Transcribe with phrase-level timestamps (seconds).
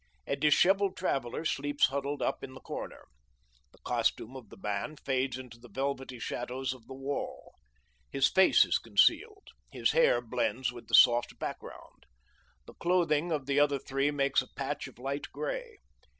[0.25, 3.05] A dishevelled traveller sleeps huddled up in the corner.
[3.71, 7.53] The costume of the man fades into the velvety shadows of the wall.
[8.09, 9.49] His face is concealed.
[9.71, 12.07] His hair blends with the soft background.
[12.65, 15.77] The clothing of the other three makes a patch of light gray.